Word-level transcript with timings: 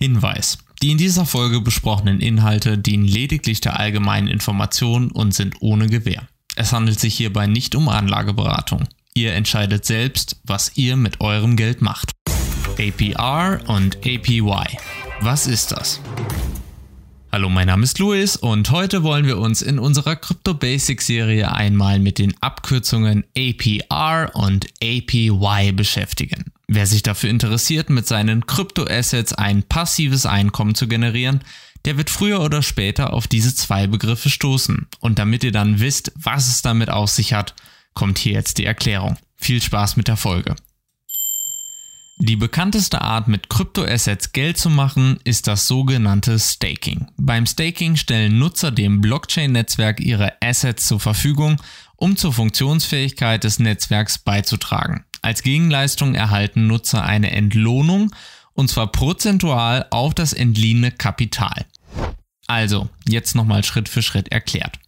Hinweis. 0.00 0.58
Die 0.80 0.92
in 0.92 0.98
dieser 0.98 1.26
Folge 1.26 1.60
besprochenen 1.60 2.20
Inhalte 2.20 2.78
dienen 2.78 3.04
lediglich 3.04 3.60
der 3.60 3.80
allgemeinen 3.80 4.28
Information 4.28 5.10
und 5.10 5.34
sind 5.34 5.56
ohne 5.58 5.88
Gewähr. 5.88 6.28
Es 6.54 6.72
handelt 6.72 7.00
sich 7.00 7.16
hierbei 7.16 7.48
nicht 7.48 7.74
um 7.74 7.88
Anlageberatung. 7.88 8.86
Ihr 9.14 9.32
entscheidet 9.34 9.84
selbst, 9.84 10.40
was 10.44 10.76
ihr 10.76 10.94
mit 10.94 11.20
eurem 11.20 11.56
Geld 11.56 11.82
macht. 11.82 12.12
APR 12.78 13.60
und 13.68 13.96
APY. 13.98 14.78
Was 15.20 15.48
ist 15.48 15.72
das? 15.72 16.00
Hallo, 17.32 17.48
mein 17.48 17.66
Name 17.66 17.82
ist 17.82 17.98
Luis 17.98 18.36
und 18.36 18.70
heute 18.70 19.02
wollen 19.02 19.26
wir 19.26 19.38
uns 19.38 19.62
in 19.62 19.80
unserer 19.80 20.14
Crypto 20.14 20.54
Basics 20.54 21.08
Serie 21.08 21.52
einmal 21.52 21.98
mit 21.98 22.18
den 22.18 22.40
Abkürzungen 22.40 23.24
APR 23.36 24.30
und 24.34 24.66
APY 24.80 25.72
beschäftigen. 25.72 26.52
Wer 26.70 26.86
sich 26.86 27.02
dafür 27.02 27.30
interessiert, 27.30 27.88
mit 27.88 28.06
seinen 28.06 28.46
Kryptoassets 28.46 29.32
ein 29.32 29.62
passives 29.62 30.26
Einkommen 30.26 30.74
zu 30.74 30.86
generieren, 30.86 31.40
der 31.86 31.96
wird 31.96 32.10
früher 32.10 32.40
oder 32.40 32.62
später 32.62 33.14
auf 33.14 33.26
diese 33.26 33.54
zwei 33.54 33.86
Begriffe 33.86 34.28
stoßen. 34.28 34.86
Und 35.00 35.18
damit 35.18 35.44
ihr 35.44 35.52
dann 35.52 35.80
wisst, 35.80 36.12
was 36.14 36.46
es 36.48 36.60
damit 36.60 36.90
auf 36.90 37.08
sich 37.08 37.32
hat, 37.32 37.54
kommt 37.94 38.18
hier 38.18 38.32
jetzt 38.32 38.58
die 38.58 38.66
Erklärung. 38.66 39.16
Viel 39.36 39.62
Spaß 39.62 39.96
mit 39.96 40.08
der 40.08 40.18
Folge. 40.18 40.56
Die 42.20 42.36
bekannteste 42.36 43.00
Art, 43.00 43.28
mit 43.28 43.48
Kryptoassets 43.48 44.32
Geld 44.32 44.58
zu 44.58 44.68
machen, 44.68 45.20
ist 45.22 45.46
das 45.46 45.68
sogenannte 45.68 46.38
Staking. 46.38 47.06
Beim 47.16 47.46
Staking 47.46 47.96
stellen 47.96 48.38
Nutzer 48.38 48.72
dem 48.72 49.00
Blockchain-Netzwerk 49.00 50.00
ihre 50.00 50.32
Assets 50.42 50.86
zur 50.86 50.98
Verfügung, 50.98 51.62
um 51.96 52.16
zur 52.16 52.32
Funktionsfähigkeit 52.32 53.44
des 53.44 53.60
Netzwerks 53.60 54.18
beizutragen. 54.18 55.04
Als 55.22 55.42
Gegenleistung 55.42 56.14
erhalten 56.14 56.66
Nutzer 56.66 57.04
eine 57.04 57.30
Entlohnung, 57.30 58.14
und 58.54 58.68
zwar 58.68 58.90
prozentual 58.90 59.86
auf 59.90 60.14
das 60.14 60.32
entliehene 60.32 60.90
Kapital. 60.90 61.66
Also, 62.46 62.88
jetzt 63.06 63.34
nochmal 63.34 63.62
Schritt 63.62 63.88
für 63.88 64.02
Schritt 64.02 64.32
erklärt. 64.32 64.78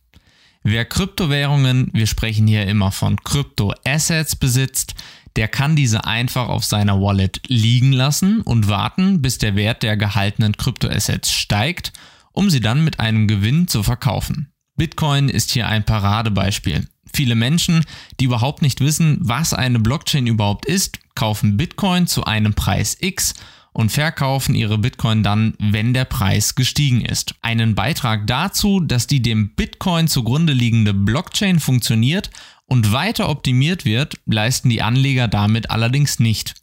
Wer 0.62 0.84
Kryptowährungen, 0.84 1.90
wir 1.92 2.06
sprechen 2.06 2.46
hier 2.46 2.66
immer 2.66 2.90
von 2.90 3.22
Kryptoassets 3.22 4.36
besitzt, 4.36 4.94
der 5.36 5.48
kann 5.48 5.76
diese 5.76 6.04
einfach 6.04 6.48
auf 6.48 6.64
seiner 6.64 7.00
Wallet 7.00 7.40
liegen 7.46 7.92
lassen 7.92 8.40
und 8.42 8.68
warten, 8.68 9.22
bis 9.22 9.38
der 9.38 9.54
Wert 9.56 9.82
der 9.82 9.96
gehaltenen 9.96 10.56
Kryptoassets 10.56 11.30
steigt, 11.30 11.92
um 12.32 12.50
sie 12.50 12.60
dann 12.60 12.84
mit 12.84 13.00
einem 13.00 13.28
Gewinn 13.28 13.68
zu 13.68 13.82
verkaufen. 13.82 14.52
Bitcoin 14.76 15.28
ist 15.28 15.50
hier 15.52 15.68
ein 15.68 15.84
Paradebeispiel. 15.84 16.86
Viele 17.12 17.34
Menschen, 17.34 17.84
die 18.18 18.24
überhaupt 18.24 18.62
nicht 18.62 18.80
wissen, 18.80 19.18
was 19.20 19.52
eine 19.54 19.78
Blockchain 19.78 20.26
überhaupt 20.26 20.66
ist, 20.66 20.98
kaufen 21.14 21.56
Bitcoin 21.56 22.06
zu 22.06 22.24
einem 22.24 22.54
Preis 22.54 22.96
X 23.00 23.34
und 23.72 23.90
verkaufen 23.90 24.54
ihre 24.54 24.78
Bitcoin 24.78 25.22
dann, 25.22 25.54
wenn 25.58 25.94
der 25.94 26.04
Preis 26.04 26.54
gestiegen 26.54 27.04
ist. 27.04 27.34
Einen 27.42 27.74
Beitrag 27.74 28.26
dazu, 28.26 28.80
dass 28.80 29.06
die 29.06 29.22
dem 29.22 29.50
Bitcoin 29.50 30.08
zugrunde 30.08 30.52
liegende 30.52 30.94
Blockchain 30.94 31.60
funktioniert 31.60 32.30
und 32.66 32.92
weiter 32.92 33.28
optimiert 33.28 33.84
wird, 33.84 34.14
leisten 34.26 34.70
die 34.70 34.82
Anleger 34.82 35.28
damit 35.28 35.70
allerdings 35.70 36.18
nicht. 36.18 36.54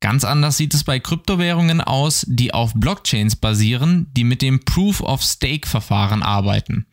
Ganz 0.00 0.24
anders 0.24 0.56
sieht 0.56 0.74
es 0.74 0.82
bei 0.82 0.98
Kryptowährungen 0.98 1.80
aus, 1.80 2.26
die 2.28 2.52
auf 2.52 2.72
Blockchains 2.74 3.36
basieren, 3.36 4.08
die 4.16 4.24
mit 4.24 4.42
dem 4.42 4.64
Proof 4.64 5.00
of 5.00 5.22
Stake 5.22 5.68
Verfahren 5.68 6.24
arbeiten. 6.24 6.86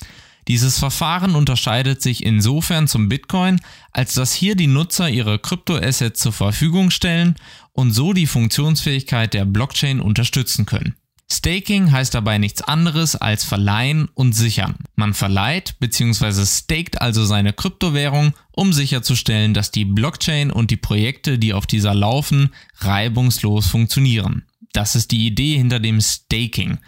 Dieses 0.49 0.79
Verfahren 0.79 1.35
unterscheidet 1.35 2.01
sich 2.01 2.25
insofern 2.25 2.87
zum 2.87 3.07
Bitcoin, 3.07 3.61
als 3.91 4.15
dass 4.15 4.33
hier 4.33 4.55
die 4.55 4.65
Nutzer 4.65 5.07
ihre 5.07 5.37
Kryptoassets 5.37 6.19
zur 6.19 6.33
Verfügung 6.33 6.89
stellen 6.89 7.35
und 7.71 7.91
so 7.91 8.13
die 8.13 8.25
Funktionsfähigkeit 8.25 9.35
der 9.35 9.45
Blockchain 9.45 9.99
unterstützen 9.99 10.65
können. 10.65 10.95
Staking 11.31 11.91
heißt 11.91 12.15
dabei 12.15 12.39
nichts 12.39 12.63
anderes 12.63 13.15
als 13.15 13.43
verleihen 13.43 14.09
und 14.15 14.33
sichern. 14.33 14.77
Man 14.95 15.13
verleiht 15.13 15.75
bzw. 15.79 16.43
staked 16.47 16.99
also 16.99 17.25
seine 17.25 17.53
Kryptowährung, 17.53 18.33
um 18.49 18.73
sicherzustellen, 18.73 19.53
dass 19.53 19.69
die 19.69 19.85
Blockchain 19.85 20.49
und 20.49 20.71
die 20.71 20.77
Projekte, 20.77 21.37
die 21.37 21.53
auf 21.53 21.67
dieser 21.67 21.93
laufen, 21.93 22.49
reibungslos 22.79 23.67
funktionieren. 23.67 24.45
Das 24.73 24.95
ist 24.95 25.11
die 25.11 25.27
Idee 25.27 25.57
hinter 25.57 25.79
dem 25.79 26.01
Staking. 26.01 26.79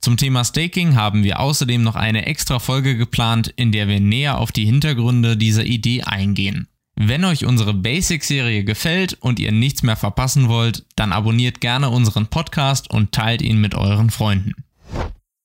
Zum 0.00 0.16
Thema 0.16 0.44
Staking 0.44 0.94
haben 0.94 1.24
wir 1.24 1.40
außerdem 1.40 1.82
noch 1.82 1.96
eine 1.96 2.26
extra 2.26 2.58
Folge 2.58 2.96
geplant, 2.96 3.52
in 3.56 3.72
der 3.72 3.88
wir 3.88 4.00
näher 4.00 4.38
auf 4.38 4.52
die 4.52 4.64
Hintergründe 4.64 5.36
dieser 5.36 5.64
Idee 5.64 6.02
eingehen. 6.02 6.68
Wenn 7.00 7.24
euch 7.24 7.44
unsere 7.44 7.74
Basic-Serie 7.74 8.64
gefällt 8.64 9.14
und 9.20 9.38
ihr 9.38 9.52
nichts 9.52 9.82
mehr 9.82 9.96
verpassen 9.96 10.48
wollt, 10.48 10.84
dann 10.96 11.12
abonniert 11.12 11.60
gerne 11.60 11.90
unseren 11.90 12.26
Podcast 12.26 12.90
und 12.90 13.12
teilt 13.12 13.40
ihn 13.40 13.60
mit 13.60 13.74
euren 13.74 14.10
Freunden. 14.10 14.54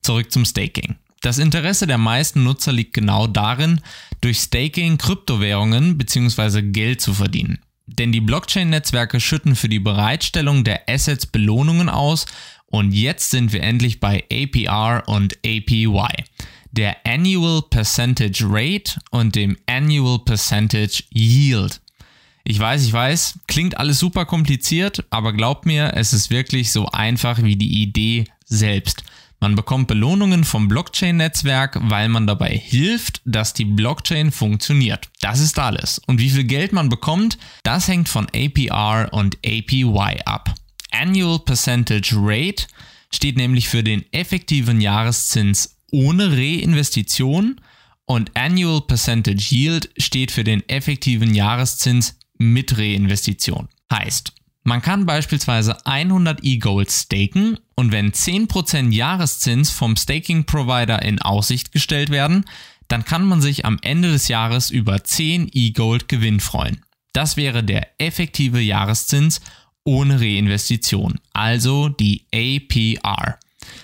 Zurück 0.01 0.31
zum 0.31 0.45
Staking. 0.45 0.95
Das 1.21 1.37
Interesse 1.37 1.87
der 1.87 1.97
meisten 1.99 2.43
Nutzer 2.43 2.71
liegt 2.71 2.93
genau 2.93 3.27
darin, 3.27 3.81
durch 4.21 4.39
Staking 4.39 4.97
Kryptowährungen 4.97 5.97
bzw. 5.97 6.63
Geld 6.63 7.01
zu 7.01 7.13
verdienen. 7.13 7.59
Denn 7.85 8.11
die 8.11 8.21
Blockchain-Netzwerke 8.21 9.19
schütten 9.19 9.55
für 9.55 9.69
die 9.69 9.79
Bereitstellung 9.79 10.63
der 10.63 10.89
Assets 10.89 11.25
Belohnungen 11.25 11.87
aus 11.87 12.25
und 12.73 12.91
jetzt 12.91 13.29
sind 13.29 13.53
wir 13.53 13.61
endlich 13.61 13.99
bei 13.99 14.23
APR 14.33 15.07
und 15.07 15.37
APY 15.45 16.07
der 16.71 16.97
Annual 17.05 17.61
Percentage 17.69 18.43
Rate 18.49 18.99
und 19.11 19.35
dem 19.35 19.55
Annual 19.67 20.17
Percentage 20.25 21.03
Yield. 21.13 21.81
Ich 22.43 22.59
weiß, 22.59 22.83
ich 22.83 22.91
weiß, 22.91 23.41
klingt 23.47 23.77
alles 23.77 23.99
super 23.99 24.25
kompliziert, 24.25 25.05
aber 25.11 25.33
glaubt 25.33 25.67
mir, 25.67 25.93
es 25.93 26.13
ist 26.13 26.31
wirklich 26.31 26.71
so 26.71 26.87
einfach 26.87 27.43
wie 27.43 27.57
die 27.57 27.83
Idee 27.83 28.25
selbst. 28.43 29.03
Man 29.39 29.53
bekommt 29.53 29.87
Belohnungen 29.87 30.43
vom 30.43 30.67
Blockchain-Netzwerk, 30.67 31.77
weil 31.79 32.09
man 32.09 32.25
dabei 32.25 32.57
hilft, 32.57 33.21
dass 33.23 33.53
die 33.53 33.65
Blockchain 33.65 34.31
funktioniert. 34.31 35.09
Das 35.21 35.41
ist 35.41 35.59
alles. 35.59 35.99
Und 36.07 36.19
wie 36.19 36.31
viel 36.31 36.45
Geld 36.45 36.73
man 36.73 36.89
bekommt, 36.89 37.37
das 37.61 37.87
hängt 37.87 38.09
von 38.09 38.25
APR 38.33 39.13
und 39.13 39.37
APY 39.45 40.21
ab. 40.25 40.55
Annual 40.93 41.39
Percentage 41.39 42.15
Rate 42.15 42.67
steht 43.13 43.37
nämlich 43.37 43.67
für 43.67 43.83
den 43.83 44.05
effektiven 44.11 44.79
Jahreszins 44.81 45.77
ohne 45.91 46.31
Reinvestition 46.31 47.59
und 48.05 48.35
Annual 48.35 48.81
Percentage 48.81 49.53
Yield 49.53 49.89
steht 49.97 50.31
für 50.31 50.43
den 50.43 50.67
effektiven 50.69 51.33
Jahreszins 51.33 52.17
mit 52.37 52.77
Reinvestition. 52.77 53.69
Heißt, 53.91 54.33
man 54.63 54.81
kann 54.81 55.05
beispielsweise 55.05 55.85
100 55.85 56.39
E-Gold 56.43 56.91
staken 56.91 57.57
und 57.75 57.91
wenn 57.91 58.11
10% 58.11 58.91
Jahreszins 58.91 59.69
vom 59.69 59.95
Staking 59.95 60.45
Provider 60.45 61.01
in 61.01 61.21
Aussicht 61.21 61.71
gestellt 61.71 62.09
werden, 62.09 62.45
dann 62.87 63.05
kann 63.05 63.25
man 63.25 63.41
sich 63.41 63.65
am 63.65 63.77
Ende 63.81 64.11
des 64.11 64.27
Jahres 64.27 64.69
über 64.69 65.03
10 65.03 65.49
E-Gold 65.51 66.07
Gewinn 66.07 66.39
freuen. 66.39 66.81
Das 67.13 67.37
wäre 67.37 67.63
der 67.63 67.99
effektive 67.99 68.59
Jahreszins 68.59 69.41
ohne 69.83 70.19
Reinvestition, 70.19 71.19
also 71.33 71.89
die 71.89 72.25
APR. 72.33 73.37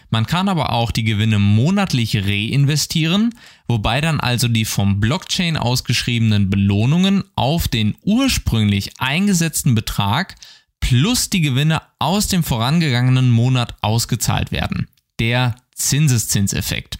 Man 0.09 0.25
kann 0.25 0.49
aber 0.49 0.71
auch 0.71 0.91
die 0.91 1.03
Gewinne 1.03 1.39
monatlich 1.39 2.17
reinvestieren, 2.17 3.35
wobei 3.67 4.01
dann 4.01 4.19
also 4.19 4.47
die 4.47 4.65
vom 4.65 4.99
Blockchain 4.99 5.57
ausgeschriebenen 5.57 6.49
Belohnungen 6.49 7.23
auf 7.35 7.67
den 7.67 7.95
ursprünglich 8.03 8.99
eingesetzten 8.99 9.75
Betrag 9.75 10.35
plus 10.79 11.29
die 11.29 11.41
Gewinne 11.41 11.81
aus 11.99 12.27
dem 12.27 12.43
vorangegangenen 12.43 13.29
Monat 13.29 13.75
ausgezahlt 13.81 14.51
werden. 14.51 14.87
Der 15.19 15.55
Zinseszinseffekt. 15.75 16.97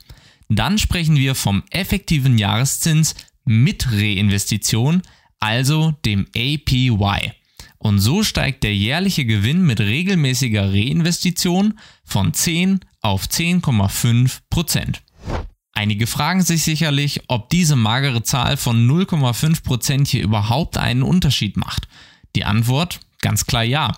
Dann 0.50 0.78
sprechen 0.78 1.16
wir 1.16 1.36
vom 1.36 1.64
effektiven 1.70 2.38
Jahreszins 2.38 3.16
mit 3.46 3.92
Reinvestition, 3.92 5.02
also 5.40 5.94
dem 6.06 6.28
APY. 6.36 7.34
Und 7.80 8.00
so 8.00 8.24
steigt 8.24 8.64
der 8.64 8.76
jährliche 8.76 9.26
Gewinn 9.26 9.66
mit 9.66 9.80
regelmäßiger 9.80 10.72
Reinvestition 10.72 11.80
von 12.04 12.34
10 12.34 12.82
auf 13.02 13.26
10,5 13.26 14.40
Prozent. 14.50 15.02
Einige 15.74 16.08
fragen 16.08 16.42
sich 16.42 16.64
sicherlich, 16.64 17.22
ob 17.30 17.50
diese 17.50 17.78
magere 17.78 18.22
Zahl 18.22 18.58
von 18.58 18.86
0,5 18.86 19.64
Prozent 19.64 20.08
hier 20.10 20.24
überhaupt 20.24 20.78
einen 20.78 21.04
Unterschied 21.04 21.56
macht. 21.56 21.88
Die 22.36 22.44
Antwort 22.44 23.00
ganz 23.22 23.46
klar 23.46 23.64
ja. 23.64 23.94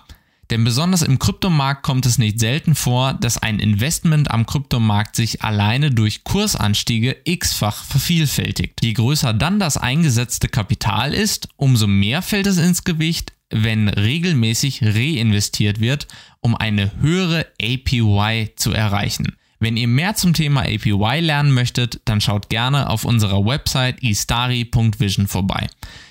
Denn 0.50 0.64
besonders 0.64 1.02
im 1.02 1.18
Kryptomarkt 1.18 1.82
kommt 1.82 2.04
es 2.04 2.18
nicht 2.18 2.38
selten 2.38 2.74
vor, 2.74 3.14
dass 3.14 3.38
ein 3.38 3.58
Investment 3.58 4.30
am 4.30 4.44
Kryptomarkt 4.44 5.16
sich 5.16 5.42
alleine 5.42 5.90
durch 5.90 6.24
Kursanstiege 6.24 7.16
x-fach 7.24 7.82
vervielfältigt. 7.84 8.82
Je 8.82 8.92
größer 8.92 9.32
dann 9.32 9.58
das 9.58 9.76
eingesetzte 9.76 10.48
Kapital 10.48 11.14
ist, 11.14 11.48
umso 11.56 11.86
mehr 11.86 12.20
fällt 12.20 12.46
es 12.46 12.58
ins 12.58 12.84
Gewicht, 12.84 13.32
wenn 13.52 13.88
regelmäßig 13.88 14.82
reinvestiert 14.82 15.80
wird, 15.80 16.08
um 16.40 16.56
eine 16.56 16.92
höhere 17.00 17.46
APY 17.60 18.50
zu 18.56 18.72
erreichen. 18.72 19.36
Wenn 19.60 19.76
ihr 19.76 19.86
mehr 19.86 20.16
zum 20.16 20.34
Thema 20.34 20.62
APY 20.62 21.20
lernen 21.20 21.52
möchtet, 21.52 22.00
dann 22.04 22.20
schaut 22.20 22.48
gerne 22.48 22.90
auf 22.90 23.04
unserer 23.04 23.46
Website 23.46 24.02
istari.vision 24.02 25.28
vorbei. 25.28 25.68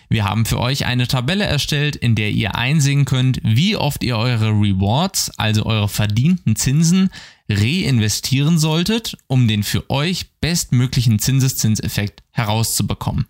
Wir 0.07 0.23
haben 0.23 0.45
für 0.45 0.59
euch 0.59 0.85
eine 0.85 1.07
Tabelle 1.07 1.45
erstellt, 1.45 1.95
in 1.97 2.15
der 2.15 2.31
ihr 2.31 2.55
einsehen 2.55 3.03
könnt, 3.05 3.39
wie 3.43 3.75
oft 3.75 4.03
ihr 4.03 4.17
eure 4.17 4.49
Rewards, 4.51 5.31
also 5.37 5.65
eure 5.65 5.89
verdienten 5.89 6.55
Zinsen, 6.55 7.09
reinvestieren 7.49 8.57
solltet, 8.57 9.17
um 9.27 9.47
den 9.47 9.63
für 9.63 9.89
euch 9.89 10.31
bestmöglichen 10.39 11.19
Zinseszinseffekt 11.19 12.23
herauszubekommen. 12.31 13.25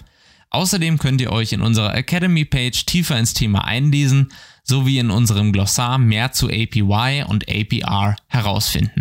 Außerdem 0.51 0.99
könnt 0.99 1.21
ihr 1.21 1.31
euch 1.31 1.53
in 1.53 1.61
unserer 1.61 1.95
Academy-Page 1.95 2.85
tiefer 2.85 3.17
ins 3.17 3.33
Thema 3.33 3.65
einlesen, 3.65 4.31
sowie 4.63 4.99
in 4.99 5.09
unserem 5.09 5.51
Glossar 5.51 5.97
mehr 5.97 6.33
zu 6.33 6.47
APY 6.47 7.23
und 7.27 7.49
APR 7.49 8.15
herausfinden. 8.27 9.00